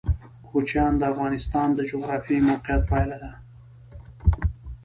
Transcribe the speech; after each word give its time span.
کوچیان 0.49 0.93
د 0.97 1.01
افغانستان 1.11 1.67
د 1.73 1.79
جغرافیایي 1.91 2.45
موقیعت 2.49 2.81
پایله 2.91 3.17
ده. 3.23 3.31